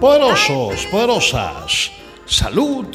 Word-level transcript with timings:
Poderosos, 0.00 0.86
poderosas, 0.86 1.92
salud 2.24 2.86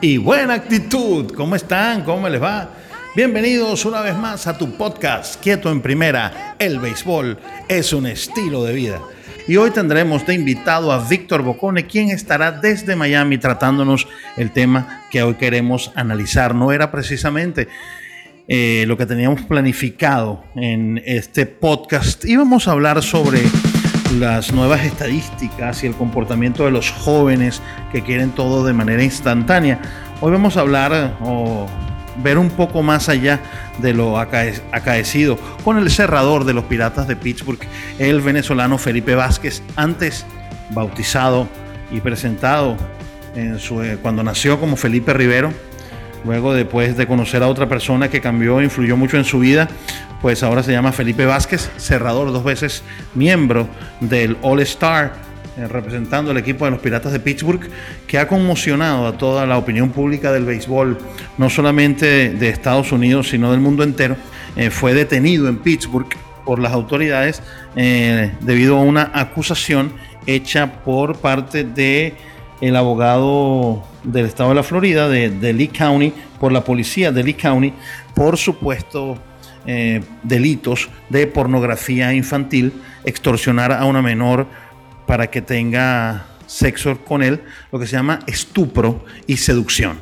y 0.00 0.16
buena 0.16 0.54
actitud. 0.54 1.30
¿Cómo 1.34 1.56
están? 1.56 2.04
¿Cómo 2.04 2.26
les 2.26 2.42
va? 2.42 2.70
Bienvenidos 3.14 3.84
una 3.84 4.00
vez 4.00 4.16
más 4.16 4.46
a 4.46 4.56
tu 4.56 4.78
podcast, 4.78 5.38
Quieto 5.42 5.70
en 5.70 5.82
Primera. 5.82 6.56
El 6.58 6.78
béisbol 6.78 7.38
es 7.68 7.92
un 7.92 8.06
estilo 8.06 8.64
de 8.64 8.72
vida. 8.72 9.02
Y 9.46 9.56
hoy 9.56 9.72
tendremos 9.72 10.26
de 10.26 10.32
invitado 10.32 10.90
a 10.90 11.06
Víctor 11.06 11.42
Bocone, 11.42 11.86
quien 11.86 12.08
estará 12.08 12.50
desde 12.50 12.96
Miami 12.96 13.36
tratándonos 13.36 14.08
el 14.38 14.52
tema 14.52 15.02
que 15.10 15.22
hoy 15.22 15.34
queremos 15.34 15.92
analizar. 15.96 16.54
No 16.54 16.72
era 16.72 16.90
precisamente 16.90 17.68
eh, 18.48 18.84
lo 18.88 18.96
que 18.96 19.04
teníamos 19.04 19.42
planificado 19.42 20.44
en 20.56 21.02
este 21.04 21.44
podcast. 21.44 22.24
Íbamos 22.24 22.68
a 22.68 22.72
hablar 22.72 23.02
sobre 23.02 23.42
las 24.14 24.52
nuevas 24.52 24.84
estadísticas 24.84 25.82
y 25.82 25.86
el 25.86 25.94
comportamiento 25.94 26.64
de 26.64 26.70
los 26.70 26.90
jóvenes 26.90 27.60
que 27.92 28.02
quieren 28.02 28.30
todo 28.30 28.64
de 28.64 28.72
manera 28.72 29.02
instantánea. 29.02 29.80
Hoy 30.20 30.32
vamos 30.32 30.56
a 30.56 30.60
hablar 30.60 31.16
o 31.20 31.66
ver 32.22 32.38
un 32.38 32.50
poco 32.50 32.82
más 32.82 33.08
allá 33.08 33.40
de 33.78 33.92
lo 33.92 34.18
acaecido 34.18 35.36
con 35.64 35.78
el 35.78 35.90
cerrador 35.90 36.44
de 36.44 36.54
los 36.54 36.64
Piratas 36.64 37.08
de 37.08 37.16
Pittsburgh, 37.16 37.58
el 37.98 38.20
venezolano 38.20 38.78
Felipe 38.78 39.14
Vázquez, 39.14 39.62
antes 39.76 40.24
bautizado 40.70 41.48
y 41.90 42.00
presentado 42.00 42.76
eh, 43.34 43.98
cuando 44.00 44.22
nació 44.22 44.60
como 44.60 44.76
Felipe 44.76 45.12
Rivero, 45.12 45.52
luego 46.24 46.54
después 46.54 46.96
de 46.96 47.06
conocer 47.06 47.42
a 47.42 47.48
otra 47.48 47.68
persona 47.68 48.08
que 48.08 48.20
cambió, 48.20 48.62
influyó 48.62 48.96
mucho 48.96 49.16
en 49.16 49.24
su 49.24 49.38
vida, 49.38 49.68
pues 50.22 50.42
ahora 50.42 50.62
se 50.62 50.72
llama 50.72 50.92
Felipe 50.92 51.26
Vázquez, 51.26 51.70
cerrador, 51.76 52.32
dos 52.32 52.44
veces 52.44 52.82
miembro 53.14 53.68
del 54.00 54.36
All 54.42 54.60
Star, 54.60 55.12
eh, 55.56 55.68
representando 55.68 56.30
al 56.30 56.38
equipo 56.38 56.64
de 56.64 56.72
los 56.72 56.80
Piratas 56.80 57.12
de 57.12 57.20
Pittsburgh, 57.20 57.68
que 58.06 58.18
ha 58.18 58.26
conmocionado 58.26 59.06
a 59.06 59.18
toda 59.18 59.46
la 59.46 59.58
opinión 59.58 59.90
pública 59.90 60.32
del 60.32 60.44
béisbol, 60.44 60.98
no 61.38 61.50
solamente 61.50 62.30
de 62.30 62.48
Estados 62.48 62.90
Unidos, 62.90 63.28
sino 63.28 63.50
del 63.50 63.60
mundo 63.60 63.84
entero. 63.84 64.16
Eh, 64.56 64.70
fue 64.70 64.94
detenido 64.94 65.48
en 65.48 65.58
Pittsburgh 65.58 66.08
por 66.44 66.58
las 66.58 66.72
autoridades 66.72 67.42
eh, 67.76 68.32
debido 68.40 68.78
a 68.78 68.80
una 68.80 69.10
acusación 69.14 69.92
hecha 70.26 70.82
por 70.84 71.16
parte 71.16 71.64
de 71.64 72.14
el 72.60 72.76
abogado 72.76 73.82
del 74.02 74.26
estado 74.26 74.50
de 74.50 74.54
la 74.56 74.62
Florida, 74.62 75.08
de, 75.08 75.52
Lee 75.52 75.68
County, 75.68 76.12
por 76.40 76.52
la 76.52 76.64
policía 76.64 77.12
de 77.12 77.22
Lee 77.22 77.34
County, 77.34 77.72
por 78.14 78.36
supuesto 78.36 79.18
eh, 79.66 80.02
delitos 80.22 80.88
de 81.08 81.26
pornografía 81.26 82.12
infantil, 82.12 82.72
extorsionar 83.04 83.72
a 83.72 83.84
una 83.84 84.02
menor 84.02 84.46
para 85.06 85.28
que 85.28 85.42
tenga 85.42 86.26
sexo 86.46 86.98
con 87.04 87.22
él, 87.22 87.42
lo 87.72 87.78
que 87.78 87.86
se 87.86 87.96
llama 87.96 88.20
estupro 88.26 89.04
y 89.26 89.36
seducción. 89.36 89.98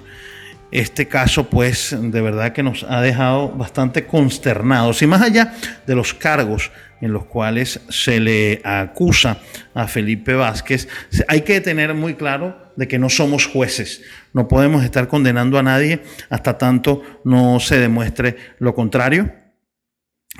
Este 0.70 1.06
caso, 1.06 1.44
pues, 1.44 1.94
de 2.00 2.20
verdad 2.22 2.53
que 2.53 2.62
nos 2.62 2.84
ha 2.84 3.03
dejado 3.03 3.50
bastante 3.50 4.06
consternados. 4.06 5.03
Y 5.03 5.06
más 5.06 5.20
allá 5.20 5.53
de 5.87 5.94
los 5.94 6.14
cargos 6.14 6.70
en 7.03 7.12
los 7.12 7.27
cuales 7.27 7.81
se 7.91 8.20
le 8.20 8.62
acusa 8.64 9.39
a 9.75 9.89
Felipe 9.89 10.34
Vázquez, 10.34 10.89
hay 11.28 11.42
que 11.42 11.61
tener 11.61 11.92
muy 11.94 12.14
claro 12.14 12.72
de 12.77 12.89
que 12.89 12.98
no 12.98 13.11
somos 13.11 13.44
jueces. 13.44 14.03
No 14.33 14.48
podemos 14.48 14.84
estar 14.84 15.09
condenando 15.09 15.59
a 15.59 15.62
nadie 15.62 16.03
hasta 16.31 16.56
tanto 16.56 17.03
no 17.25 17.61
se 17.61 17.78
demuestre 17.78 18.36
lo 18.61 18.75
contrario. 18.75 19.34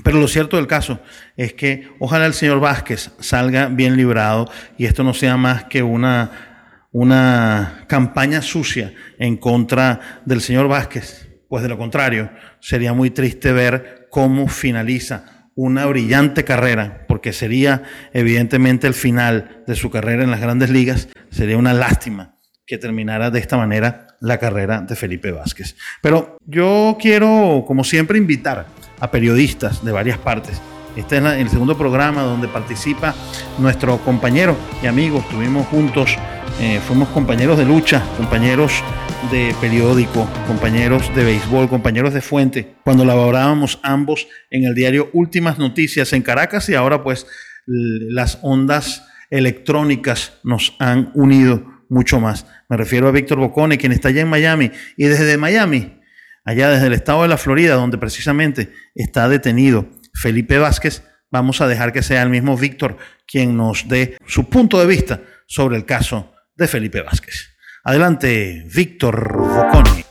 Pero 0.05 0.19
lo 0.19 0.29
cierto 0.29 0.57
del 0.57 0.69
caso 0.69 1.01
es 1.37 1.53
que 1.53 1.89
ojalá 1.99 2.27
el 2.27 2.33
señor 2.33 2.61
Vázquez 2.61 3.11
salga 3.19 3.67
bien 3.67 3.97
librado 3.97 4.51
y 4.79 4.87
esto 4.87 5.05
no 5.05 5.13
sea 5.13 5.37
más 5.37 5.65
que 5.65 5.83
una, 5.83 6.89
una 6.93 7.85
campaña 7.89 8.41
sucia 8.41 8.95
en 9.19 9.37
contra 9.37 10.23
del 10.25 10.41
señor 10.41 10.69
Vázquez. 10.69 11.29
Pues 11.49 11.63
de 11.63 11.69
lo 11.69 11.77
contrario, 11.77 12.31
sería 12.61 12.95
muy 12.95 13.11
triste 13.11 13.53
ver 13.53 14.07
cómo 14.11 14.49
finaliza 14.49 15.42
una 15.55 15.87
brillante 15.87 16.45
carrera, 16.45 17.05
porque 17.09 17.33
sería 17.33 17.83
evidentemente 18.13 18.87
el 18.87 18.95
final 18.95 19.63
de 19.67 19.75
su 19.75 19.91
carrera 19.91 20.25
en 20.25 20.31
las 20.31 20.41
grandes 20.41 20.71
ligas. 20.71 21.09
Sería 21.31 21.59
una 21.59 21.75
lástima 21.75 22.37
que 22.67 22.79
terminara 22.79 23.31
de 23.31 23.41
esta 23.41 23.57
manera 23.57 24.07
la 24.21 24.39
carrera 24.39 24.81
de 24.81 24.97
Felipe 24.97 25.33
Vázquez. 25.33 25.77
Pero 26.01 26.39
yo 26.47 26.97
quiero, 27.01 27.65
como 27.67 27.85
siempre, 27.85 28.19
invitar 28.19 28.67
a 29.01 29.11
periodistas 29.11 29.85
de 29.85 29.93
varias 29.93 30.19
partes. 30.19 30.61
Este 30.97 31.17
es 31.17 31.25
el 31.25 31.49
segundo 31.49 31.77
programa 31.77 32.23
donde 32.23 32.49
participa 32.49 33.15
nuestro 33.59 33.99
compañero 33.99 34.57
y 34.83 34.87
amigo. 34.87 35.19
Estuvimos 35.19 35.67
juntos, 35.67 36.17
eh, 36.61 36.81
fuimos 36.87 37.09
compañeros 37.09 37.59
de 37.59 37.65
lucha, 37.65 38.03
compañeros 38.17 38.83
de 39.31 39.55
periódico, 39.61 40.29
compañeros 40.47 41.15
de 41.15 41.25
béisbol, 41.25 41.69
compañeros 41.69 42.15
de 42.15 42.21
fuente, 42.21 42.75
cuando 42.85 43.05
laborábamos 43.05 43.79
ambos 43.83 44.29
en 44.51 44.65
el 44.65 44.75
diario 44.75 45.11
Últimas 45.13 45.59
Noticias 45.59 46.13
en 46.13 46.23
Caracas 46.23 46.69
y 46.69 46.75
ahora 46.75 47.03
pues 47.03 47.27
las 47.67 48.39
ondas 48.43 49.07
electrónicas 49.31 50.41
nos 50.45 50.75
han 50.79 51.11
unido 51.15 51.85
mucho 51.89 52.21
más. 52.21 52.47
Me 52.69 52.77
refiero 52.77 53.09
a 53.09 53.13
Víctor 53.13 53.39
Bocone, 53.39 53.79
quien 53.79 53.93
está 53.93 54.09
allá 54.09 54.23
en 54.23 54.29
Miami 54.29 54.71
y 54.97 55.05
desde 55.05 55.37
Miami 55.37 56.01
allá 56.45 56.71
desde 56.71 56.89
el 56.89 56.93
estado 56.93 57.23
de 57.23 57.29
la 57.29 57.39
Florida, 57.39 57.75
donde 57.75 57.99
precisamente 57.99 58.73
está 58.95 59.29
detenido 59.29 59.89
Felipe 60.15 60.59
Vázquez, 60.59 61.03
vamos 61.31 61.61
a 61.61 61.69
dejar 61.69 61.93
que 61.93 62.03
sea 62.03 62.23
el 62.23 62.29
mismo 62.29 62.57
Víctor 62.57 62.99
quien 63.27 63.57
nos 63.57 63.89
dé 63.89 64.17
su 64.27 64.49
punto 64.49 64.81
de 64.81 64.87
vista 64.87 65.23
sobre 65.47 65.77
el 65.77 65.85
caso 65.85 66.32
de 66.63 66.69
Felipe 66.69 67.03
Vázquez. 67.03 67.51
Adelante, 67.83 68.65
Víctor 68.73 69.37
Bocconi. 69.37 70.05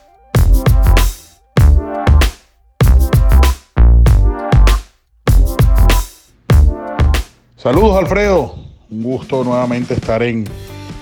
Saludos 7.55 7.97
Alfredo, 7.97 8.55
un 8.89 9.03
gusto 9.03 9.45
nuevamente 9.45 9.93
estar 9.93 10.21
en 10.23 10.43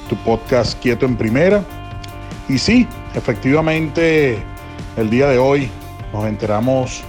tu 0.08 0.16
podcast 0.24 0.80
Quieto 0.80 1.08
en 1.08 1.18
Primera. 1.18 1.64
Y 2.48 2.60
sí, 2.60 2.88
efectivamente 3.16 4.38
el 4.98 5.10
día 5.10 5.30
de 5.30 5.40
hoy 5.40 5.68
nos 6.14 6.26
enteramos 6.28 7.02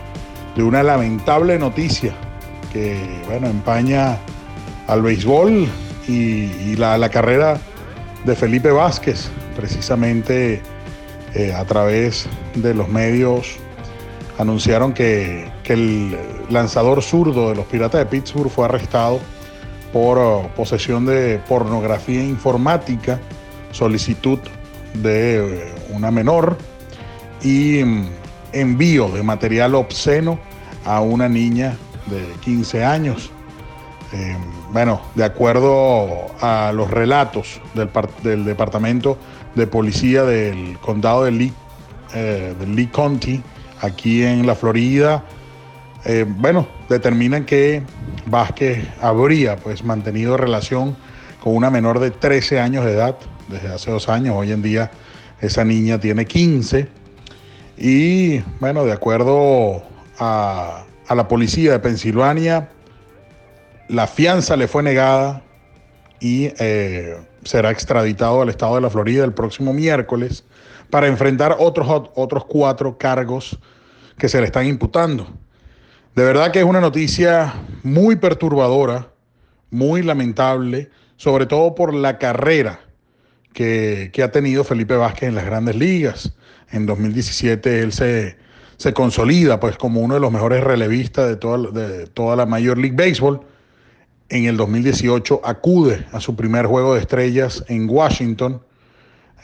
de 0.57 0.63
una 0.63 0.83
lamentable 0.83 1.59
noticia 1.59 2.15
que, 2.73 3.21
bueno, 3.27 3.49
empaña 3.49 4.17
al 4.87 5.03
béisbol 5.03 5.69
y, 6.09 6.77
la, 6.77 7.09
carrera 7.11 7.61
de 8.25 8.37
Felipe 8.37 8.71
Vázquez, 8.71 9.29
precisamente 9.57 10.63
eh, 11.35 11.55
a 11.55 11.65
través 11.65 12.27
de 12.55 12.75
los 12.75 12.89
medios 12.89 13.57
anunciaron 14.39 14.93
que, 14.93 15.49
el 15.71 16.19
lanzador 16.49 17.01
zurdo 17.01 17.51
de 17.51 17.55
los 17.55 17.65
Piratas 17.67 18.01
de 18.01 18.07
Pittsburgh 18.07 18.51
fue 18.51 18.65
arrestado 18.65 19.21
por 19.93 20.19
oh, 20.19 20.51
posesión 20.57 21.07
de 21.07 21.41
pornografía 21.49 22.25
informática, 22.25 23.21
solicitud 23.71 24.41
de 24.95 25.37
eh, 25.37 25.75
una 25.91 26.11
menor 26.11 26.59
y 27.41 27.85
mm, 27.85 28.09
envío 28.53 29.11
de 29.11 29.23
material 29.23 29.77
obsceno 29.77 30.41
a 30.85 31.01
una 31.03 31.29
niña 31.29 31.77
de 32.07 32.27
15 32.41 32.85
años. 32.85 33.31
Em, 34.13 34.39
bueno, 34.73 35.01
de 35.15 35.25
acuerdo 35.25 36.27
a 36.41 36.73
los 36.75 36.91
relatos 36.91 37.61
del, 38.23 38.45
Departamento 38.45 39.19
de 39.55 39.67
Policía 39.67 40.25
del 40.25 40.79
Condado 40.81 41.25
de 41.25 41.31
Lee, 41.31 41.53
eh, 42.15 42.55
Lee 42.67 42.89
County, 42.89 43.41
aquí 43.81 44.25
en 44.25 44.47
la 44.47 44.55
Florida, 44.55 45.25
eh, 46.05 46.25
bueno, 46.27 46.67
determinan 46.89 47.45
que 47.45 47.83
Vázquez 48.27 48.87
habría 49.01 49.57
pues 49.57 49.85
mantenido 49.85 50.37
relación 50.37 50.97
con 51.43 51.55
una 51.55 51.71
menor 51.71 52.01
de 52.01 52.11
13 52.11 52.59
años 52.59 52.85
de 52.85 52.93
edad 52.93 53.17
desde 53.49 53.69
hace 53.69 53.91
dos 53.91 54.09
años. 54.09 54.35
Hoy 54.37 54.53
en 54.53 54.63
día 54.63 54.91
esa 55.41 55.65
niña 55.65 55.99
tiene 56.01 56.27
15 56.27 56.89
y 57.77 58.41
bueno, 58.61 58.85
de 58.85 58.93
acuerdo 58.93 59.83
a, 60.19 60.85
la 61.09 61.29
policía 61.29 61.73
de 61.73 61.79
Pensilvania, 61.81 62.69
la 63.91 64.07
fianza 64.07 64.57
le 64.57 64.69
fue 64.69 64.85
negada 64.85 65.43
y 66.21 66.53
eh, 66.59 67.17
será 67.43 67.71
extraditado 67.71 68.41
al 68.41 68.49
estado 68.49 68.77
de 68.77 68.83
la 68.83 68.91
Florida 68.91 69.25
el 69.25 69.33
próximo 69.33 69.73
miércoles 69.73 70.45
para 70.91 71.09
enfrentar 71.09 71.57
otros, 71.59 71.89
otros 72.15 72.45
cuatro 72.45 72.97
cargos 72.99 73.59
que 74.17 74.29
se 74.29 74.39
le 74.39 74.47
están 74.47 74.67
imputando. 74.67 75.27
De 76.15 76.23
verdad 76.23 76.53
que 76.53 76.61
es 76.61 76.65
una 76.65 76.81
noticia 76.81 77.53
muy 77.83 78.17
perturbadora, 78.17 79.09
muy 79.71 80.03
lamentable, 80.03 80.91
sobre 81.17 81.47
todo 81.47 81.75
por 81.75 81.93
la 81.93 82.19
carrera 82.19 82.81
que, 83.53 84.11
que 84.13 84.23
ha 84.23 84.31
tenido 84.31 84.63
Felipe 84.63 84.95
Vázquez 84.95 85.31
en 85.31 85.35
las 85.35 85.47
grandes 85.47 85.75
ligas. 85.75 86.37
En 86.71 86.87
2017 86.87 87.81
él 87.81 87.93
se, 87.93 88.37
se 88.77 88.93
consolida 88.93 89.59
pues 89.59 89.77
como 89.77 90.01
uno 90.01 90.15
de 90.15 90.21
los 90.21 90.31
mejores 90.31 90.63
relevistas 90.63 91.29
de 91.29 91.37
toda, 91.37 91.71
de 91.73 92.07
toda 92.07 92.37
la 92.37 92.47
Major 92.47 92.79
League 92.79 92.97
Baseball. 92.97 93.41
En 94.31 94.45
el 94.47 94.57
2018 94.57 95.41
acude 95.45 96.07
a 96.13 96.21
su 96.21 96.37
primer 96.37 96.67
juego 96.67 96.95
de 96.95 97.01
estrellas 97.01 97.65
en 97.69 97.91
Washington, 97.91 98.63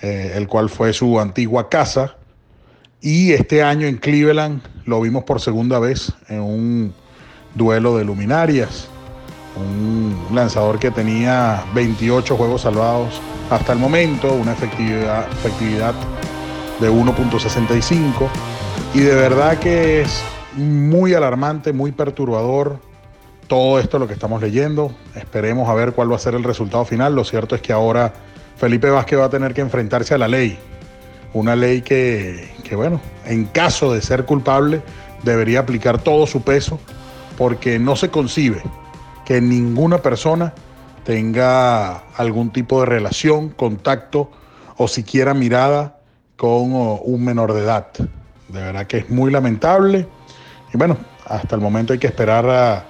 eh, 0.01 0.33
el 0.35 0.47
cual 0.47 0.71
fue 0.71 0.93
su 0.93 1.21
antigua 1.21 1.69
casa. 1.69 2.17
Y 3.01 3.33
este 3.33 3.63
año 3.63 3.87
en 3.87 3.99
Cleveland 3.99 4.63
lo 4.85 5.01
vimos 5.01 5.25
por 5.25 5.41
segunda 5.41 5.79
vez 5.79 6.13
en 6.29 6.41
un 6.41 6.95
duelo 7.55 7.97
de 7.99 8.05
luminarias. 8.05 8.89
Un 9.57 10.17
lanzador 10.33 10.79
que 10.79 10.91
tenía 10.91 11.65
28 11.75 12.37
juegos 12.37 12.63
salvados 12.63 13.21
hasta 13.51 13.73
el 13.73 13.79
momento, 13.79 14.33
una 14.33 14.53
efectividad, 14.53 15.31
efectividad 15.33 15.95
de 16.81 16.91
1.65. 16.91 18.29
Y 18.95 19.01
de 19.01 19.15
verdad 19.15 19.59
que 19.59 20.03
es 20.03 20.23
muy 20.57 21.15
alarmante, 21.15 21.73
muy 21.73 21.93
perturbador 21.93 22.79
todo 23.47 23.79
esto 23.79 23.99
lo 23.99 24.07
que 24.07 24.15
estamos 24.15 24.41
leyendo. 24.41 24.93
Esperemos 25.15 25.69
a 25.69 25.75
ver 25.75 25.93
cuál 25.93 26.11
va 26.11 26.17
a 26.17 26.21
ser 26.21 26.35
el 26.35 26.45
resultado 26.45 26.85
final. 26.85 27.15
Lo 27.15 27.25
cierto 27.25 27.55
es 27.55 27.63
que 27.63 27.73
ahora 27.73 28.13
Felipe 28.57 28.91
Vázquez 28.91 29.19
va 29.19 29.27
a 29.27 29.31
tener 29.31 29.55
que 29.55 29.61
enfrentarse 29.61 30.15
a 30.15 30.19
la 30.19 30.29
ley. 30.29 30.59
Una 31.33 31.55
ley 31.55 31.83
que, 31.83 32.55
que 32.65 32.77
bueno, 32.77 33.01
en 33.25 33.45
caso 33.47 33.93
de 33.93 34.01
ser 34.01 34.25
culpable, 34.25 34.83
debería 35.23 35.61
aplicar 35.61 35.99
todo 36.03 36.27
su 36.27 36.43
peso 36.43 36.79
porque 37.37 37.79
no 37.79 37.97
se 37.97 38.11
concibe 38.11 38.63
que 39.25 39.41
ninguna 39.41 39.99
persona 39.99 40.55
tenga 41.05 41.99
algún 42.17 42.51
tipo 42.51 42.81
de 42.81 42.87
relación, 42.87 43.51
contacto 43.51 44.31
o 44.77 44.89
siquiera 44.89 45.35
mirada 45.35 45.99
con 46.37 46.73
un 46.73 47.25
menor 47.25 47.53
de 47.53 47.61
edad. 47.61 47.89
De 48.49 48.61
verdad 48.61 48.87
que 48.87 48.99
es 48.99 49.11
muy 49.11 49.31
lamentable. 49.31 50.07
Y 50.73 50.79
bueno, 50.79 50.97
hasta 51.27 51.55
el 51.55 51.61
momento 51.61 51.93
hay 51.93 51.99
que 51.99 52.07
esperar 52.07 52.49
a 52.49 52.85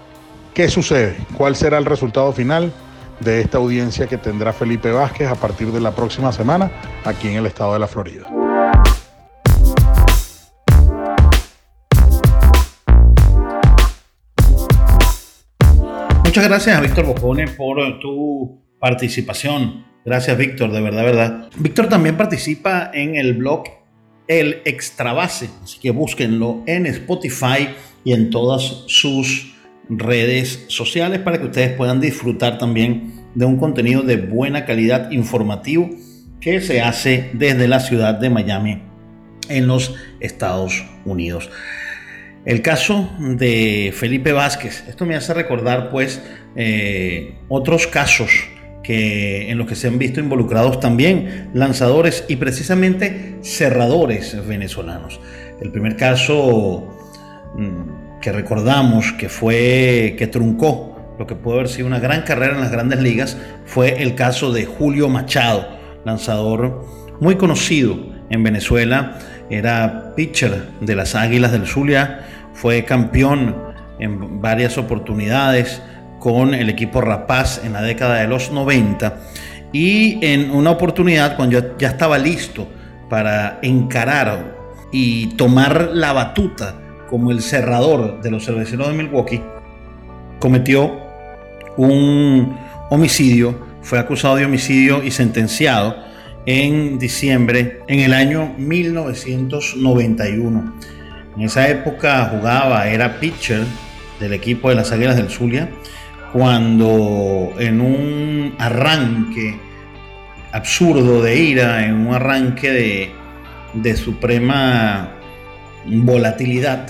qué 0.57 0.71
sucede, 0.71 1.19
cuál 1.37 1.55
será 1.55 1.77
el 1.77 1.85
resultado 1.85 2.33
final 2.33 2.73
de 3.21 3.43
esta 3.43 3.59
audiencia 3.59 4.07
que 4.07 4.17
tendrá 4.17 4.55
Felipe 4.55 4.91
Vázquez 4.91 5.29
a 5.29 5.35
partir 5.35 5.71
de 5.71 5.81
la 5.81 5.95
próxima 5.95 6.33
semana 6.33 6.73
aquí 7.05 7.29
en 7.29 7.35
el 7.35 7.45
estado 7.45 7.75
de 7.75 7.79
la 7.79 7.87
Florida. 7.87 8.27
Muchas 16.25 16.49
gracias 16.49 16.79
a 16.79 16.81
Víctor 16.81 17.05
Bocone 17.05 17.49
por 17.49 17.77
tu 18.01 18.59
participación. 18.81 19.85
Gracias, 20.07 20.39
Víctor, 20.39 20.73
de 20.73 20.81
verdad, 20.81 21.05
verdad. 21.05 21.51
Víctor 21.59 21.91
también 21.91 22.17
participa 22.17 22.91
en 22.95 23.17
el 23.17 23.35
blog 23.35 23.65
El 24.27 24.63
Extrabase, 24.65 25.51
así 25.63 25.79
que 25.81 25.91
búsquenlo 25.91 26.63
en 26.67 26.87
Spotify 26.87 27.69
y 28.05 28.15
en 28.15 28.31
todas 28.31 28.85
sus 28.87 29.56
redes 29.89 30.65
sociales 30.69 31.21
para 31.21 31.39
que 31.39 31.47
ustedes 31.47 31.73
puedan 31.73 32.01
disfrutar 32.01 32.59
también 32.59 33.13
de 33.35 33.45
un 33.45 33.57
contenido 33.57 34.03
de 34.03 34.17
buena 34.17 34.65
calidad 34.65 35.11
informativo 35.11 35.91
que 36.41 36.61
se 36.61 36.81
hace 36.81 37.31
desde 37.35 37.69
la 37.69 37.81
ciudad 37.81 38.15
de 38.15 38.31
Miami 38.31 38.83
en 39.49 39.67
los 39.67 39.95
Estados 40.21 40.85
Unidos. 41.05 41.51
El 42.45 42.63
caso 42.63 43.11
de 43.19 43.93
Felipe 43.95 44.33
Vázquez, 44.33 44.85
esto 44.89 45.05
me 45.05 45.17
hace 45.17 45.35
recordar 45.35 45.91
pues 45.91 46.23
eh, 46.55 47.35
otros 47.49 47.87
casos 47.89 48.31
que, 48.85 49.51
en 49.51 49.59
los 49.59 49.67
que 49.67 49.75
se 49.75 49.89
han 49.89 49.99
visto 49.99 50.21
involucrados 50.21 50.79
también 50.79 51.51
lanzadores 51.55 52.25
y 52.29 52.37
precisamente 52.37 53.39
cerradores 53.43 54.47
venezolanos. 54.47 55.21
El 55.61 55.73
primer 55.73 55.97
caso 55.97 56.87
mm, 57.57 58.06
que 58.21 58.33
recordamos 58.33 59.13
que 59.13 59.29
fue 59.29 60.17
que 60.19 60.27
truncó 60.27 60.97
lo 61.19 61.27
que 61.27 61.35
puede 61.35 61.59
haber 61.59 61.69
sido 61.69 61.87
una 61.87 61.99
gran 61.99 62.23
carrera 62.23 62.55
en 62.55 62.61
las 62.61 62.71
grandes 62.71 63.01
ligas 63.01 63.37
fue 63.65 64.03
el 64.03 64.15
caso 64.15 64.53
de 64.53 64.67
Julio 64.67 65.09
Machado, 65.09 65.67
lanzador 66.05 66.85
muy 67.21 67.37
conocido 67.37 67.99
en 68.29 68.43
Venezuela, 68.43 69.19
era 69.49 70.15
pitcher 70.15 70.69
de 70.81 70.95
las 70.95 71.15
Águilas 71.15 71.53
del 71.53 71.67
Zulia 71.67 72.21
fue 72.53 72.85
campeón 72.85 73.55
en 73.99 74.41
varias 74.41 74.77
oportunidades 74.79 75.81
con 76.19 76.55
el 76.55 76.69
equipo 76.69 77.01
Rapaz 77.01 77.63
en 77.65 77.73
la 77.73 77.83
década 77.83 78.17
de 78.17 78.27
los 78.27 78.51
90 78.51 79.19
y 79.73 80.25
en 80.25 80.51
una 80.51 80.71
oportunidad 80.71 81.37
cuando 81.37 81.77
ya 81.79 81.89
estaba 81.89 82.19
listo 82.19 82.67
para 83.09 83.59
encarar 83.63 84.57
y 84.93 85.29
tomar 85.37 85.91
la 85.93 86.13
batuta 86.13 86.86
como 87.09 87.31
el 87.31 87.43
cerrador 87.43 88.21
de 88.21 88.31
los 88.31 88.45
cerveceros 88.45 88.89
de 88.89 88.95
Milwaukee, 88.95 89.41
cometió 90.39 91.01
un 91.77 92.57
homicidio, 92.91 93.59
fue 93.83 93.99
acusado 93.99 94.37
de 94.37 94.45
homicidio 94.45 95.03
y 95.03 95.11
sentenciado 95.11 95.97
en 96.47 96.99
diciembre 96.99 97.83
en 97.89 98.01
el 98.01 98.15
año 98.15 98.55
1991. 98.57 100.75
En 101.37 101.43
esa 101.43 101.69
época 101.69 102.25
jugaba, 102.27 102.89
era 102.89 103.21
pitcher 103.21 103.65
del 104.21 104.33
equipo 104.33 104.71
de 104.71 104.77
las 104.77 104.93
Águilas 104.93 105.17
del 105.17 105.29
Zulia, 105.29 105.69
cuando 106.33 107.53
en 107.59 107.81
un 107.81 108.55
arranque 108.59 109.59
absurdo 110.53 111.21
de 111.23 111.37
ira, 111.37 111.87
en 111.87 111.95
un 111.95 112.15
arranque 112.15 112.71
de, 112.71 113.11
de 113.75 113.97
suprema 113.97 115.16
volatilidad, 115.87 116.89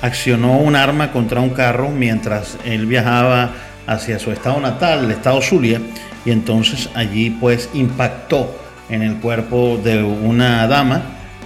accionó 0.00 0.58
un 0.58 0.76
arma 0.76 1.12
contra 1.12 1.40
un 1.40 1.50
carro 1.50 1.90
mientras 1.90 2.56
él 2.64 2.86
viajaba 2.86 3.52
hacia 3.86 4.18
su 4.18 4.30
estado 4.32 4.60
natal, 4.60 5.04
el 5.04 5.10
estado 5.10 5.40
Zulia, 5.40 5.80
y 6.24 6.30
entonces 6.30 6.90
allí 6.94 7.30
pues 7.30 7.70
impactó 7.74 8.54
en 8.90 9.02
el 9.02 9.16
cuerpo 9.16 9.80
de 9.82 10.02
una 10.02 10.66
dama 10.66 11.02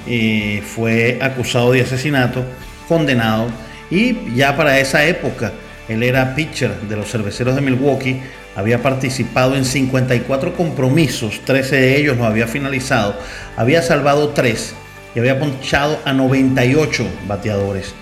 eh, 0.06 0.62
fue 0.65 1.19
acusado 1.23 1.73
de 1.73 1.83
asesinato, 1.83 2.44
condenado 2.89 3.47
y 3.91 4.35
ya 4.35 4.56
para 4.56 4.79
esa 4.81 5.05
época 5.05 5.53
él 5.89 6.03
era 6.03 6.35
pitcher 6.35 6.75
de 6.89 6.97
los 6.97 7.11
cerveceros 7.11 7.55
de 7.55 7.61
Milwaukee, 7.61 8.21
había 8.56 8.83
participado 8.83 9.55
en 9.55 9.65
54 9.65 10.55
compromisos, 10.55 11.41
13 11.44 11.77
de 11.77 11.97
ellos 11.99 12.17
los 12.17 12.27
había 12.27 12.47
finalizado, 12.47 13.17
había 13.56 13.83
salvado 13.83 14.31
3 14.31 14.75
y 15.14 15.19
había 15.19 15.38
ponchado 15.38 15.99
a 16.05 16.12
98 16.12 17.06
bateadores. 17.27 17.94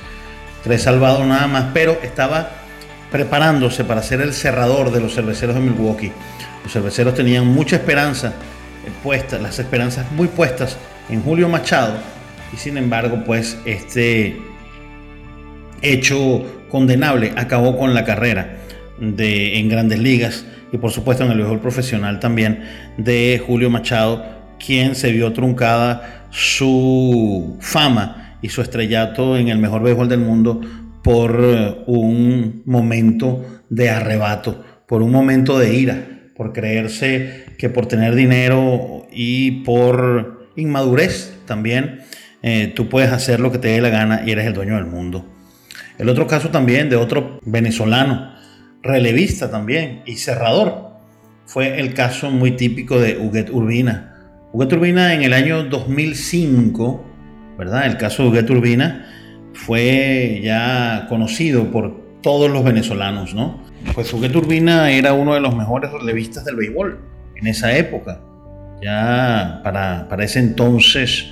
3 0.64 0.82
salvados 0.82 1.26
nada 1.26 1.46
más, 1.46 1.66
pero 1.72 1.98
estaba 2.02 2.50
preparándose 3.10 3.84
para 3.84 4.02
ser 4.02 4.20
el 4.20 4.32
cerrador 4.32 4.92
de 4.92 5.00
los 5.00 5.14
cerveceros 5.14 5.54
de 5.54 5.60
Milwaukee. 5.62 6.12
Los 6.62 6.72
cerveceros 6.72 7.14
tenían 7.14 7.46
mucha 7.46 7.76
esperanza 7.76 8.34
puesta, 9.02 9.38
las 9.38 9.58
esperanzas 9.58 10.10
muy 10.12 10.28
puestas 10.28 10.76
en 11.08 11.22
Julio 11.22 11.48
Machado 11.48 11.94
y 12.52 12.56
sin 12.56 12.76
embargo 12.76 13.22
pues 13.24 13.58
este 13.64 14.36
hecho 15.82 16.44
condenable 16.68 17.32
acabó 17.36 17.78
con 17.78 17.94
la 17.94 18.04
carrera 18.04 18.58
de, 18.98 19.58
en 19.58 19.68
grandes 19.68 19.98
ligas 19.98 20.44
y 20.72 20.78
por 20.78 20.90
supuesto 20.90 21.24
en 21.24 21.30
el 21.32 21.38
béisbol 21.38 21.60
profesional 21.60 22.20
también 22.20 22.64
de 22.96 23.42
Julio 23.44 23.70
Machado 23.70 24.24
quien 24.64 24.94
se 24.94 25.10
vio 25.12 25.32
truncada 25.32 26.19
su 26.30 27.56
fama 27.60 28.38
y 28.42 28.48
su 28.48 28.62
estrellato 28.62 29.36
en 29.36 29.48
el 29.48 29.58
mejor 29.58 29.82
béisbol 29.82 30.08
del 30.08 30.20
mundo 30.20 30.60
por 31.02 31.40
eh, 31.42 31.76
un 31.86 32.62
momento 32.66 33.62
de 33.68 33.90
arrebato, 33.90 34.64
por 34.86 35.02
un 35.02 35.10
momento 35.10 35.58
de 35.58 35.74
ira, 35.74 36.08
por 36.36 36.52
creerse 36.52 37.44
que 37.58 37.68
por 37.68 37.86
tener 37.86 38.14
dinero 38.14 39.06
y 39.12 39.62
por 39.62 40.48
inmadurez 40.56 41.34
también, 41.46 42.00
eh, 42.42 42.72
tú 42.74 42.88
puedes 42.88 43.12
hacer 43.12 43.40
lo 43.40 43.52
que 43.52 43.58
te 43.58 43.68
dé 43.68 43.80
la 43.80 43.90
gana 43.90 44.22
y 44.24 44.30
eres 44.30 44.46
el 44.46 44.54
dueño 44.54 44.76
del 44.76 44.86
mundo. 44.86 45.26
El 45.98 46.08
otro 46.08 46.26
caso 46.26 46.48
también 46.48 46.88
de 46.88 46.96
otro 46.96 47.40
venezolano, 47.44 48.34
relevista 48.82 49.50
también 49.50 50.02
y 50.06 50.16
cerrador, 50.16 50.90
fue 51.44 51.80
el 51.80 51.94
caso 51.94 52.30
muy 52.30 52.52
típico 52.52 52.98
de 52.98 53.18
Huguet 53.18 53.50
Urbina. 53.50 54.09
Huguet 54.52 54.72
Urbina 54.72 55.14
en 55.14 55.22
el 55.22 55.32
año 55.32 55.62
2005, 55.64 57.04
¿verdad? 57.56 57.86
El 57.86 57.96
caso 57.96 58.24
de 58.24 58.28
Huguet 58.30 58.50
Urbina 58.50 59.06
fue 59.52 60.40
ya 60.42 61.06
conocido 61.08 61.70
por 61.70 62.00
todos 62.20 62.50
los 62.50 62.64
venezolanos, 62.64 63.32
¿no? 63.32 63.60
Pues 63.94 64.12
Huguet 64.12 64.34
Urbina 64.34 64.90
era 64.90 65.12
uno 65.12 65.34
de 65.34 65.40
los 65.40 65.54
mejores 65.54 65.92
relevistas 65.92 66.44
del 66.44 66.56
béisbol 66.56 66.98
en 67.36 67.46
esa 67.46 67.76
época. 67.76 68.20
Ya 68.82 69.60
para, 69.62 70.24
ese 70.24 70.40
entonces, 70.40 71.28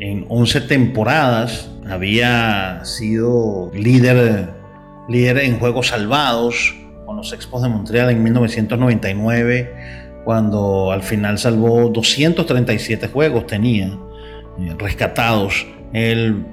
en 0.00 0.26
11 0.28 0.62
temporadas, 0.62 1.70
había 1.88 2.84
sido 2.84 3.70
líder, 3.72 4.48
líder 5.08 5.38
en 5.38 5.60
juegos 5.60 5.88
salvados 5.88 6.74
con 7.06 7.16
los 7.16 7.32
Expos 7.32 7.62
de 7.62 7.68
Montreal 7.68 8.10
en 8.10 8.22
1999, 8.22 10.01
cuando 10.24 10.92
al 10.92 11.02
final 11.02 11.38
salvó 11.38 11.88
237 11.88 13.08
juegos, 13.08 13.46
tenía 13.46 13.86
eh, 13.86 14.74
rescatados 14.78 15.66
el, 15.92 16.44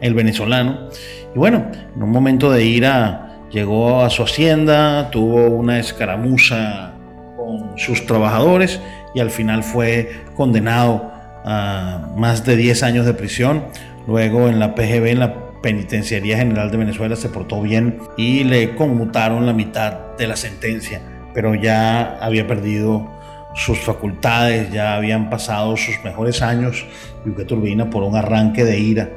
el 0.00 0.14
venezolano. 0.14 0.88
Y 1.34 1.38
bueno, 1.38 1.70
en 1.94 2.02
un 2.02 2.10
momento 2.10 2.50
de 2.50 2.64
ira 2.64 3.40
llegó 3.50 4.02
a 4.02 4.10
su 4.10 4.22
hacienda, 4.22 5.10
tuvo 5.10 5.46
una 5.46 5.78
escaramuza 5.78 6.94
con 7.36 7.78
sus 7.78 8.04
trabajadores 8.06 8.80
y 9.14 9.20
al 9.20 9.30
final 9.30 9.62
fue 9.62 10.10
condenado 10.36 11.10
a 11.44 12.10
más 12.16 12.44
de 12.44 12.56
10 12.56 12.82
años 12.82 13.06
de 13.06 13.14
prisión. 13.14 13.64
Luego 14.06 14.48
en 14.48 14.58
la 14.58 14.74
PGB, 14.74 15.06
en 15.06 15.20
la 15.20 15.34
Penitenciaría 15.62 16.36
General 16.36 16.70
de 16.70 16.76
Venezuela, 16.76 17.16
se 17.16 17.30
portó 17.30 17.62
bien 17.62 17.98
y 18.18 18.44
le 18.44 18.74
conmutaron 18.74 19.46
la 19.46 19.54
mitad 19.54 20.16
de 20.18 20.26
la 20.26 20.36
sentencia, 20.36 21.00
pero 21.32 21.54
ya 21.54 22.18
había 22.20 22.46
perdido 22.46 23.13
sus 23.54 23.78
facultades, 23.80 24.70
ya 24.72 24.96
habían 24.96 25.30
pasado 25.30 25.76
sus 25.76 26.02
mejores 26.04 26.42
años. 26.42 26.84
Duque 27.24 27.44
Turbina 27.44 27.88
por 27.88 28.02
un 28.02 28.16
arranque 28.16 28.64
de 28.64 28.78
ira. 28.78 29.08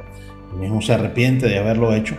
El 0.53 0.59
mismo 0.59 0.81
se 0.81 0.93
arrepiente 0.93 1.47
de 1.47 1.57
haberlo 1.57 1.93
hecho. 1.93 2.15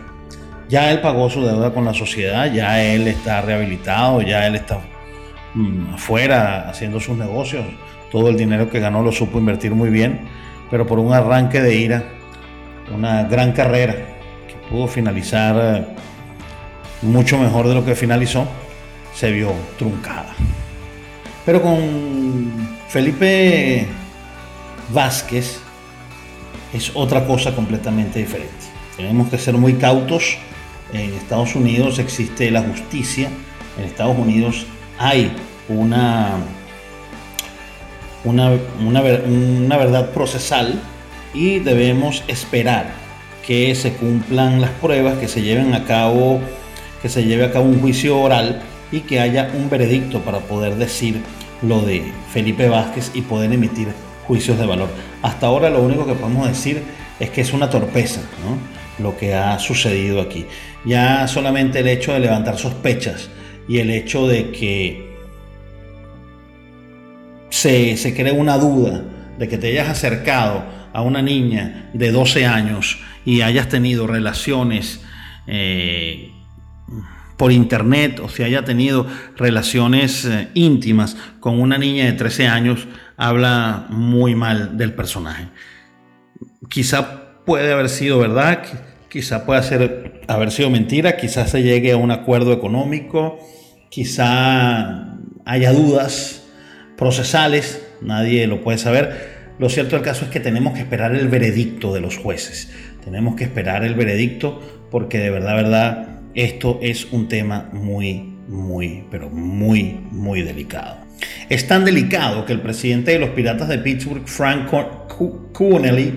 Ya 0.68 0.90
él 0.90 1.00
pagó 1.00 1.30
su 1.30 1.44
deuda 1.44 1.72
con 1.72 1.84
la 1.84 1.94
sociedad, 1.94 2.52
ya 2.52 2.82
él 2.82 3.08
está 3.08 3.40
rehabilitado, 3.40 4.20
ya 4.20 4.46
él 4.46 4.56
está 4.56 4.80
mm, 5.54 5.94
afuera 5.94 6.68
haciendo 6.68 7.00
sus 7.00 7.16
negocios. 7.16 7.64
Todo 8.12 8.28
el 8.28 8.36
dinero 8.36 8.68
que 8.68 8.80
ganó 8.80 9.02
lo 9.02 9.12
supo 9.12 9.38
invertir 9.38 9.72
muy 9.72 9.88
bien, 9.88 10.20
pero 10.70 10.86
por 10.86 10.98
un 10.98 11.14
arranque 11.14 11.62
de 11.62 11.74
ira, 11.74 12.04
una 12.94 13.24
gran 13.24 13.52
carrera 13.52 13.94
que 14.46 14.54
pudo 14.70 14.86
finalizar 14.88 15.56
eh, 15.58 15.86
mucho 17.02 17.38
mejor 17.38 17.68
de 17.68 17.74
lo 17.74 17.84
que 17.84 17.94
finalizó, 17.94 18.46
se 19.14 19.30
vio 19.30 19.52
truncada. 19.78 20.34
Pero 21.48 21.62
con 21.62 22.68
Felipe 22.90 23.86
Vázquez 24.90 25.60
es 26.74 26.90
otra 26.92 27.26
cosa 27.26 27.54
completamente 27.54 28.18
diferente. 28.18 28.52
Tenemos 28.98 29.30
que 29.30 29.38
ser 29.38 29.54
muy 29.54 29.72
cautos. 29.76 30.36
En 30.92 31.14
Estados 31.14 31.54
Unidos 31.54 31.98
existe 32.00 32.50
la 32.50 32.60
justicia. 32.60 33.30
En 33.78 33.84
Estados 33.84 34.18
Unidos 34.18 34.66
hay 34.98 35.32
una, 35.70 36.32
una, 38.24 38.52
una, 38.78 39.76
verdad 39.78 40.10
procesal 40.10 40.78
y 41.32 41.60
debemos 41.60 42.24
esperar 42.28 42.90
que 43.46 43.74
se 43.74 43.94
cumplan 43.94 44.60
las 44.60 44.72
pruebas, 44.72 45.16
que 45.16 45.28
se 45.28 45.40
lleven 45.40 45.72
a 45.72 45.84
cabo, 45.84 46.42
que 47.00 47.08
se 47.08 47.24
lleve 47.24 47.46
a 47.46 47.52
cabo 47.52 47.64
un 47.64 47.80
juicio 47.80 48.20
oral 48.20 48.60
y 48.92 49.00
que 49.00 49.18
haya 49.18 49.50
un 49.54 49.70
veredicto 49.70 50.20
para 50.20 50.40
poder 50.40 50.76
decir 50.76 51.22
lo 51.62 51.82
de 51.82 52.02
Felipe 52.32 52.68
Vázquez 52.68 53.10
y 53.14 53.22
poder 53.22 53.52
emitir 53.52 53.88
juicios 54.26 54.58
de 54.58 54.66
valor. 54.66 54.88
Hasta 55.22 55.46
ahora 55.46 55.70
lo 55.70 55.82
único 55.82 56.06
que 56.06 56.14
podemos 56.14 56.46
decir 56.46 56.82
es 57.18 57.30
que 57.30 57.40
es 57.40 57.52
una 57.52 57.70
torpeza 57.70 58.22
lo 58.98 59.16
que 59.16 59.34
ha 59.34 59.58
sucedido 59.58 60.20
aquí. 60.20 60.46
Ya 60.84 61.26
solamente 61.28 61.80
el 61.80 61.88
hecho 61.88 62.12
de 62.12 62.20
levantar 62.20 62.58
sospechas 62.58 63.30
y 63.68 63.78
el 63.78 63.90
hecho 63.90 64.26
de 64.26 64.50
que 64.50 65.16
se, 67.50 67.96
se 67.96 68.14
cree 68.14 68.32
una 68.32 68.58
duda 68.58 69.04
de 69.38 69.48
que 69.48 69.58
te 69.58 69.68
hayas 69.68 69.88
acercado 69.88 70.64
a 70.92 71.02
una 71.02 71.22
niña 71.22 71.90
de 71.92 72.10
12 72.10 72.46
años 72.46 72.98
y 73.24 73.42
hayas 73.42 73.68
tenido 73.68 74.06
relaciones 74.06 75.00
eh, 75.46 76.32
por 77.38 77.52
internet 77.52 78.20
o 78.20 78.28
si 78.28 78.42
haya 78.42 78.64
tenido 78.64 79.06
relaciones 79.36 80.26
eh, 80.26 80.48
íntimas 80.52 81.16
con 81.40 81.58
una 81.60 81.78
niña 81.78 82.04
de 82.04 82.12
13 82.12 82.48
años, 82.48 82.86
habla 83.16 83.86
muy 83.88 84.34
mal 84.34 84.76
del 84.76 84.92
personaje. 84.92 85.46
Quizá 86.68 87.44
puede 87.46 87.72
haber 87.72 87.88
sido 87.88 88.18
verdad, 88.18 88.62
quizá 89.08 89.46
puede 89.46 89.62
ser, 89.62 90.20
haber 90.26 90.50
sido 90.50 90.68
mentira, 90.68 91.16
quizá 91.16 91.46
se 91.46 91.62
llegue 91.62 91.92
a 91.92 91.96
un 91.96 92.10
acuerdo 92.10 92.52
económico, 92.52 93.38
quizá 93.88 95.16
haya 95.46 95.72
dudas 95.72 96.44
procesales, 96.96 97.86
nadie 98.02 98.48
lo 98.48 98.62
puede 98.62 98.78
saber. 98.78 99.38
Lo 99.60 99.68
cierto 99.68 99.94
del 99.94 100.04
caso 100.04 100.24
es 100.24 100.30
que 100.30 100.40
tenemos 100.40 100.74
que 100.74 100.80
esperar 100.80 101.14
el 101.14 101.28
veredicto 101.28 101.94
de 101.94 102.00
los 102.00 102.16
jueces. 102.16 102.70
Tenemos 103.04 103.36
que 103.36 103.44
esperar 103.44 103.84
el 103.84 103.94
veredicto 103.94 104.60
porque 104.90 105.18
de 105.18 105.30
verdad, 105.30 105.56
verdad, 105.56 106.07
esto 106.34 106.78
es 106.82 107.06
un 107.12 107.28
tema 107.28 107.68
muy, 107.72 108.34
muy, 108.48 109.04
pero 109.10 109.28
muy, 109.30 110.00
muy 110.10 110.42
delicado. 110.42 110.96
Es 111.48 111.66
tan 111.66 111.84
delicado 111.84 112.44
que 112.44 112.52
el 112.52 112.60
presidente 112.60 113.12
de 113.12 113.18
los 113.18 113.30
Piratas 113.30 113.68
de 113.68 113.78
Pittsburgh, 113.78 114.26
Frank 114.26 114.70
Coonelly, 115.52 116.14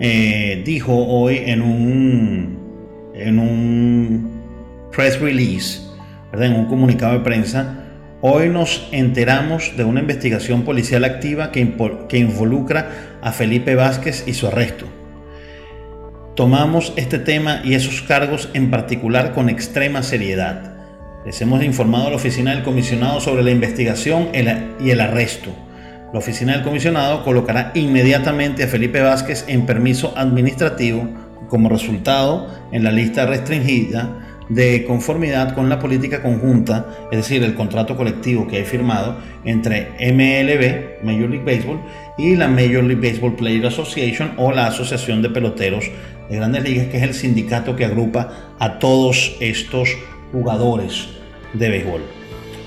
eh, 0.00 0.62
dijo 0.64 0.92
hoy 0.92 1.38
en 1.46 1.62
un, 1.62 3.12
en 3.14 3.38
un 3.38 4.90
press 4.90 5.20
release, 5.20 5.80
en 6.32 6.52
un 6.52 6.66
comunicado 6.66 7.14
de 7.14 7.20
prensa, 7.20 7.84
Hoy 8.26 8.48
nos 8.48 8.88
enteramos 8.90 9.76
de 9.76 9.84
una 9.84 10.00
investigación 10.00 10.62
policial 10.62 11.04
activa 11.04 11.52
que, 11.52 11.74
que, 12.08 12.16
involucra 12.16 13.18
a 13.20 13.32
Felipe 13.32 13.74
Vázquez 13.74 14.24
y 14.26 14.32
su 14.32 14.46
arresto. 14.46 14.86
Tomamos 16.34 16.92
este 16.96 17.20
tema 17.20 17.60
y 17.62 17.74
esos 17.74 18.02
cargos 18.02 18.48
en 18.54 18.68
particular 18.68 19.34
con 19.34 19.48
extrema 19.48 20.02
seriedad. 20.02 20.74
Les 21.24 21.40
hemos 21.40 21.62
informado 21.62 22.08
a 22.08 22.10
la 22.10 22.16
oficina 22.16 22.50
del 22.52 22.64
comisionado 22.64 23.20
sobre 23.20 23.44
la 23.44 23.52
investigación 23.52 24.30
y 24.80 24.90
el 24.90 25.00
arresto. 25.00 25.54
La 26.12 26.18
oficina 26.18 26.54
del 26.54 26.64
comisionado 26.64 27.22
colocará 27.22 27.70
inmediatamente 27.74 28.64
a 28.64 28.68
Felipe 28.68 29.00
Vázquez 29.00 29.44
en 29.46 29.64
permiso 29.64 30.12
administrativo 30.16 31.08
como 31.48 31.68
resultado 31.68 32.52
en 32.72 32.82
la 32.82 32.90
lista 32.90 33.26
restringida 33.26 34.24
de 34.48 34.84
conformidad 34.84 35.54
con 35.54 35.68
la 35.68 35.78
política 35.78 36.20
conjunta, 36.20 36.86
es 37.10 37.18
decir, 37.18 37.42
el 37.42 37.54
contrato 37.54 37.96
colectivo 37.96 38.46
que 38.46 38.60
he 38.60 38.64
firmado 38.64 39.16
entre 39.44 39.90
MLB, 40.00 41.04
Major 41.04 41.30
League 41.30 41.44
Baseball, 41.44 41.80
y 42.18 42.36
la 42.36 42.48
Major 42.48 42.84
League 42.84 43.08
Baseball 43.08 43.36
Player 43.36 43.66
Association 43.66 44.32
o 44.36 44.52
la 44.52 44.66
Asociación 44.66 45.22
de 45.22 45.30
Peloteros 45.30 45.90
de 46.28 46.36
Grandes 46.36 46.64
Ligas, 46.64 46.86
que 46.88 46.96
es 46.96 47.02
el 47.02 47.14
sindicato 47.14 47.76
que 47.76 47.84
agrupa 47.84 48.54
a 48.58 48.78
todos 48.78 49.36
estos 49.40 49.90
jugadores 50.32 51.08
de 51.52 51.68
béisbol 51.68 52.02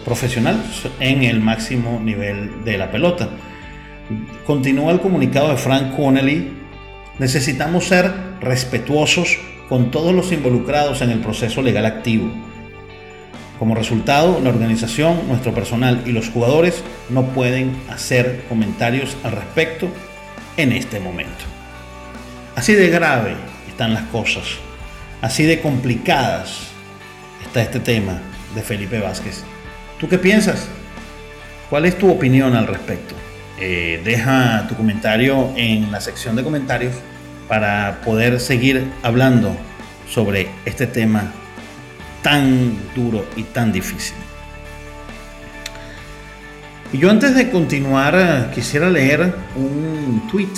profesional 0.08 0.56
en 1.02 1.24
el 1.24 1.42
máximo 1.42 2.00
nivel 2.02 2.64
de 2.64 2.78
la 2.78 2.90
pelota. 2.90 3.30
Continúa 4.46 4.94
el 4.94 5.02
comunicado 5.02 5.50
de 5.50 5.58
Frank 5.58 5.98
Connelly. 5.98 6.54
Necesitamos 7.20 7.88
ser 7.88 8.10
respetuosos 8.40 9.38
con 9.68 9.92
todos 9.92 10.16
los 10.16 10.32
involucrados 10.32 11.02
en 11.02 11.10
el 11.10 11.20
proceso 11.20 11.62
legal 11.62 11.86
activo. 11.86 12.32
Como 13.60 13.76
resultado, 13.76 14.40
la 14.42 14.50
organización, 14.50 15.28
nuestro 15.28 15.54
personal 15.54 16.04
y 16.06 16.12
los 16.12 16.30
jugadores 16.30 16.84
no 17.10 17.24
pueden 17.34 17.76
hacer 17.90 18.46
comentarios 18.48 19.18
al 19.24 19.34
respecto 19.34 19.90
en 20.56 20.72
este 20.72 21.02
momento. 21.02 21.57
Así 22.58 22.74
de 22.74 22.90
grave 22.90 23.36
están 23.68 23.94
las 23.94 24.06
cosas, 24.06 24.44
así 25.22 25.44
de 25.44 25.62
complicadas 25.62 26.70
está 27.46 27.62
este 27.62 27.80
tema 27.80 28.20
de 28.56 28.64
Felipe 28.64 29.00
Vázquez. 29.00 29.44
¿Tú 30.00 30.10
qué 30.10 30.18
piensas? 30.18 30.68
¿Cuál 31.70 31.86
es 31.86 32.00
tu 32.00 32.10
opinión 32.10 32.56
al 32.56 32.66
respecto? 32.66 33.14
Eh, 33.60 34.02
deja 34.04 34.66
tu 34.68 34.74
comentario 34.74 35.54
en 35.56 35.92
la 35.92 36.02
sección 36.02 36.36
de 36.36 36.44
comentarios 36.44 36.96
para 37.48 38.02
poder 38.04 38.40
seguir 38.40 38.92
hablando 39.04 39.56
sobre 40.10 40.50
este 40.66 40.88
tema 40.88 41.32
tan 42.24 42.76
duro 42.96 43.24
y 43.36 43.44
tan 43.44 43.72
difícil. 43.72 44.16
Y 46.92 46.98
yo 46.98 47.12
antes 47.12 47.36
de 47.36 47.52
continuar 47.52 48.50
quisiera 48.56 48.90
leer 48.90 49.32
un 49.56 50.28
tweet 50.32 50.50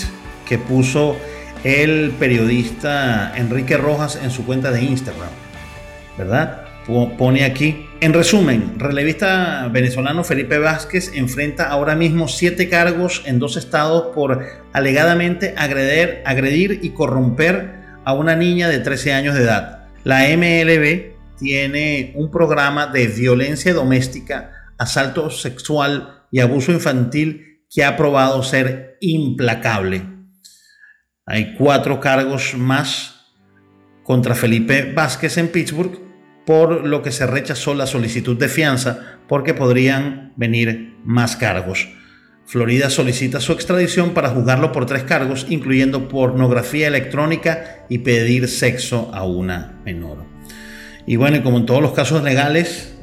que 0.46 0.58
puso 0.58 1.18
el 1.64 2.12
periodista 2.20 3.34
Enrique 3.36 3.78
Rojas 3.78 4.20
en 4.22 4.32
su 4.32 4.46
cuenta 4.46 4.72
de 4.72 4.84
Instagram, 4.84 5.30
¿verdad? 6.18 6.66
Pone 7.18 7.44
aquí, 7.44 7.86
en 8.02 8.14
resumen, 8.14 8.80
relevista 8.80 9.70
venezolano 9.72 10.24
Felipe 10.24 10.58
Vázquez 10.58 11.12
enfrenta 11.14 11.70
ahora 11.70 11.96
mismo 11.96 12.28
siete 12.28 12.68
cargos 12.68 13.22
en 13.26 13.38
dos 13.38 13.58
estados 13.58 14.16
por 14.16 14.44
alegadamente 14.74 15.54
agredir, 15.56 16.24
agredir 16.26 16.80
y 16.82 16.90
corromper 16.90 17.76
a 18.06 18.14
una 18.14 18.36
niña 18.36 18.70
de 18.70 18.80
13 18.80 19.14
años 19.14 19.36
de 19.36 19.44
edad. 19.44 19.88
La 20.04 20.22
MLB 20.36 21.14
tiene 21.38 22.12
un 22.16 22.32
programa 22.32 22.88
de 22.88 23.06
violencia 23.08 23.72
doméstica, 23.74 24.52
asalto 24.80 25.30
sexual 25.30 26.24
y 26.32 26.40
abuso 26.40 26.72
infantil 26.72 27.62
que 27.70 27.84
ha 27.84 27.98
probado 27.98 28.42
ser 28.42 28.98
implacable. 29.00 30.19
Hay 31.30 31.54
cuatro 31.54 32.00
cargos 32.00 32.56
más 32.58 33.28
contra 34.04 34.34
Felipe 34.34 34.92
Vázquez 34.94 35.38
en 35.38 35.50
Pittsburgh 35.50 36.00
por 36.44 36.88
lo 36.88 37.04
que 37.04 37.12
se 37.12 37.28
rechazó 37.28 37.76
la 37.76 37.86
solicitud 37.86 38.36
de 38.36 38.50
fianza 38.50 39.20
porque 39.28 39.54
podrían 39.54 40.34
venir 40.38 40.96
más 41.06 41.36
cargos. 41.36 41.88
Florida 42.46 42.90
solicita 42.90 43.40
su 43.40 43.52
extradición 43.52 44.16
para 44.16 44.30
juzgarlo 44.30 44.72
por 44.72 44.88
tres 44.88 45.04
cargos, 45.04 45.46
incluyendo 45.50 46.08
pornografía 46.08 46.88
electrónica 46.88 47.86
y 47.90 48.00
pedir 48.00 48.48
sexo 48.48 49.12
a 49.14 49.24
una 49.24 49.80
menor. 49.86 50.26
Y 51.06 51.18
bueno, 51.18 51.38
y 51.38 51.42
como 51.42 51.60
en 51.60 51.68
todos 51.68 51.84
los 51.84 51.92
casos 51.92 52.24
legales, 52.24 52.96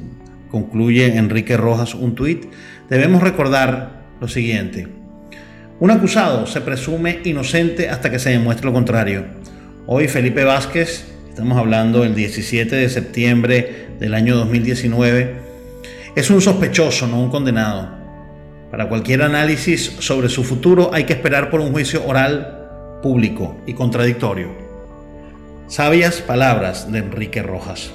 concluye 0.51 1.15
Enrique 1.15 1.55
Rojas 1.55 1.95
un 1.95 2.13
tuit, 2.13 2.43
debemos 2.89 3.23
recordar 3.23 4.05
lo 4.19 4.27
siguiente. 4.27 4.96
Un 5.79 5.91
acusado 5.91 6.47
se 6.47 6.61
presume 6.61 7.19
inocente 7.23 7.87
hasta 7.87 8.09
que 8.09 8.17
se 8.17 8.31
demuestre 8.31 8.65
lo 8.65 8.73
contrario. 8.73 9.25
Hoy 9.85 10.07
Felipe 10.07 10.43
Vázquez, 10.43 11.05
estamos 11.29 11.55
hablando 11.55 12.01
del 12.01 12.15
17 12.15 12.75
de 12.75 12.89
septiembre 12.89 13.89
del 13.99 14.15
año 14.15 14.35
2019, 14.37 15.35
es 16.15 16.31
un 16.31 16.41
sospechoso, 16.41 17.05
no 17.05 17.21
un 17.21 17.29
condenado. 17.29 17.91
Para 18.71 18.89
cualquier 18.89 19.21
análisis 19.21 19.97
sobre 19.99 20.29
su 20.29 20.43
futuro 20.43 20.89
hay 20.95 21.03
que 21.03 21.13
esperar 21.13 21.51
por 21.51 21.61
un 21.61 21.71
juicio 21.71 22.03
oral, 22.07 22.99
público 23.03 23.61
y 23.67 23.73
contradictorio. 23.73 24.49
Sabias 25.67 26.21
palabras 26.21 26.91
de 26.91 26.97
Enrique 26.97 27.43
Rojas. 27.43 27.91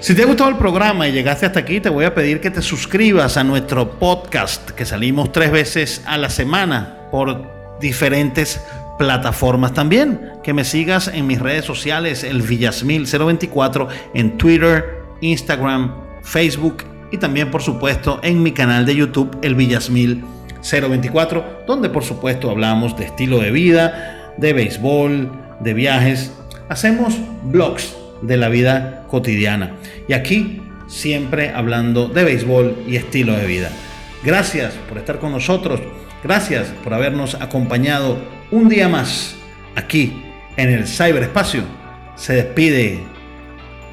Si 0.00 0.14
te 0.14 0.22
ha 0.22 0.26
gustado 0.26 0.50
el 0.50 0.56
programa 0.56 1.08
y 1.08 1.12
llegaste 1.12 1.46
hasta 1.46 1.60
aquí, 1.60 1.80
te 1.80 1.88
voy 1.88 2.04
a 2.04 2.14
pedir 2.14 2.40
que 2.40 2.50
te 2.50 2.60
suscribas 2.60 3.36
a 3.36 3.44
nuestro 3.44 3.98
podcast, 3.98 4.70
que 4.72 4.84
salimos 4.84 5.32
tres 5.32 5.50
veces 5.50 6.02
a 6.04 6.18
la 6.18 6.28
semana 6.28 7.08
por 7.10 7.78
diferentes 7.80 8.60
plataformas 8.98 9.72
también. 9.72 10.32
Que 10.42 10.52
me 10.52 10.64
sigas 10.64 11.08
en 11.08 11.26
mis 11.26 11.40
redes 11.40 11.64
sociales, 11.64 12.22
el 12.22 12.42
Villasmil024, 12.42 13.88
en 14.12 14.36
Twitter, 14.36 15.02
Instagram, 15.22 15.94
Facebook 16.22 16.84
y 17.10 17.16
también, 17.16 17.50
por 17.50 17.62
supuesto, 17.62 18.20
en 18.22 18.42
mi 18.42 18.52
canal 18.52 18.84
de 18.84 18.96
YouTube, 18.96 19.38
el 19.42 19.56
Villasmil024, 19.56 21.64
donde, 21.66 21.88
por 21.88 22.04
supuesto, 22.04 22.50
hablamos 22.50 22.96
de 22.96 23.06
estilo 23.06 23.38
de 23.38 23.50
vida, 23.50 24.34
de 24.36 24.52
béisbol, 24.52 25.30
de 25.60 25.74
viajes. 25.74 26.32
Hacemos 26.68 27.14
blogs 27.44 28.03
de 28.26 28.36
la 28.36 28.48
vida 28.48 29.04
cotidiana. 29.08 29.76
Y 30.08 30.12
aquí 30.12 30.60
siempre 30.86 31.50
hablando 31.50 32.08
de 32.08 32.24
béisbol 32.24 32.84
y 32.86 32.96
estilo 32.96 33.36
de 33.36 33.46
vida. 33.46 33.70
Gracias 34.22 34.74
por 34.88 34.98
estar 34.98 35.18
con 35.18 35.32
nosotros. 35.32 35.80
Gracias 36.22 36.68
por 36.82 36.94
habernos 36.94 37.34
acompañado 37.34 38.18
un 38.50 38.68
día 38.68 38.88
más 38.88 39.36
aquí 39.74 40.22
en 40.56 40.70
el 40.70 40.86
ciberespacio. 40.86 41.62
Se 42.16 42.34
despide 42.34 43.00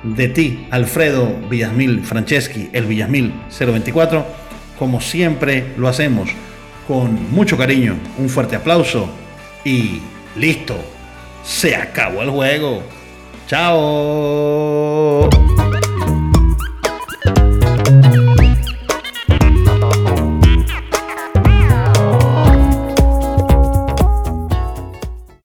de 0.03 0.27
ti, 0.29 0.67
Alfredo 0.71 1.27
Villasmil 1.49 2.03
Franceschi, 2.03 2.69
el 2.73 2.85
Villasmil 2.85 3.33
024, 3.49 4.25
como 4.79 5.01
siempre 5.01 5.73
lo 5.77 5.87
hacemos, 5.87 6.29
con 6.87 7.31
mucho 7.31 7.57
cariño, 7.57 7.95
un 8.17 8.29
fuerte 8.29 8.55
aplauso 8.55 9.09
y 9.63 9.99
listo, 10.35 10.75
se 11.43 11.75
acabó 11.75 12.23
el 12.23 12.29
juego. 12.29 12.83
Chao. 13.51 15.27